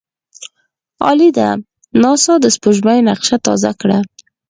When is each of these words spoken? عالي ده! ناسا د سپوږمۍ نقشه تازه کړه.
عالي 1.03 1.29
ده! 1.37 1.47
ناسا 2.01 2.33
د 2.41 2.45
سپوږمۍ 2.55 2.99
نقشه 3.09 3.37
تازه 3.45 3.71
کړه. 3.81 3.99